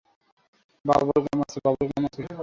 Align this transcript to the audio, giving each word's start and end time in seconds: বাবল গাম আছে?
বাবল 0.85 1.17
গাম 1.23 1.39
আছে? 1.41 2.21